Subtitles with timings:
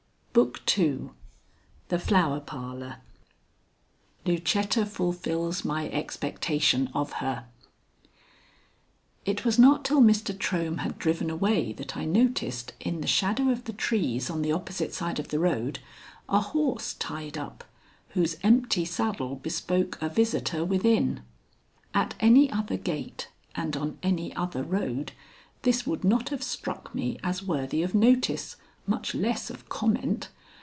[0.33, 1.09] BOOK II
[1.89, 7.47] THE FLOWER PARLOR XV LUCETTA FULFILS MY EXPECTATION OF HER
[9.25, 10.33] It was not till Mr.
[10.33, 14.53] Trohm had driven away that I noticed, in the shadow of the trees on the
[14.53, 15.79] opposite side of the road,
[16.29, 17.65] a horse tied up,
[18.11, 21.23] whose empty saddle bespoke a visitor within.
[21.93, 25.11] At any other gate and on any other road
[25.63, 28.55] this would not have struck me as worthy of notice,
[28.87, 30.27] much less of comment.